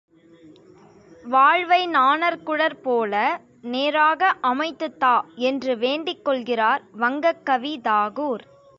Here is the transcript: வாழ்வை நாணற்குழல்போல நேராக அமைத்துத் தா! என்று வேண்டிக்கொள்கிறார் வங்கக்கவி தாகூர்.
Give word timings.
வாழ்வை 1.23 1.87
நாணற்குழல்போல 1.87 3.13
நேராக 3.63 4.21
அமைத்துத் 4.41 4.99
தா! 4.99 5.15
என்று 5.43 5.75
வேண்டிக்கொள்கிறார் 5.75 6.83
வங்கக்கவி 6.99 7.73
தாகூர். 7.83 8.45